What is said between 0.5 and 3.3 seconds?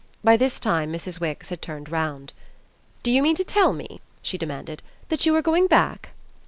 time Mrs. Wix had turned round. "Do you